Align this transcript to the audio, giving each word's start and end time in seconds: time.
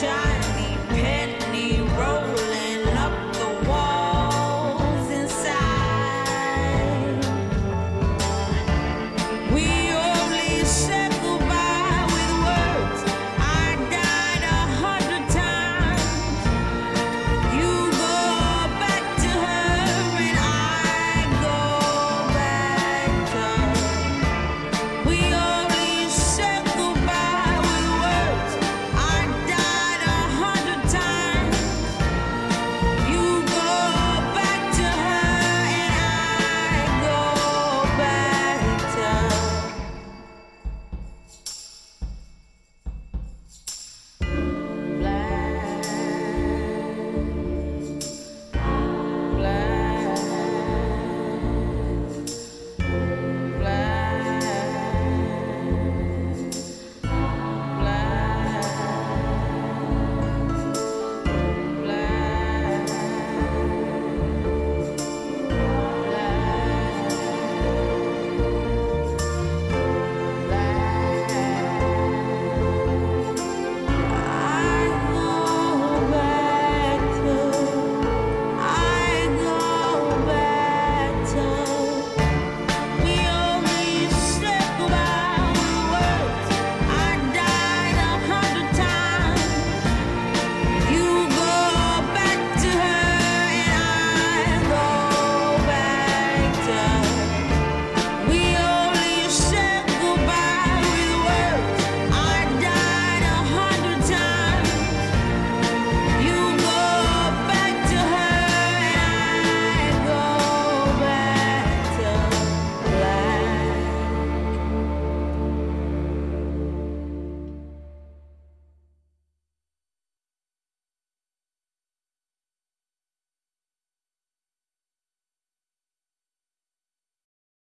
time. 0.00 0.21